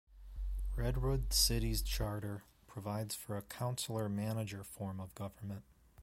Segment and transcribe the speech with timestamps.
[0.75, 5.61] Redwood City's charter provides for a councilor-manager form of government.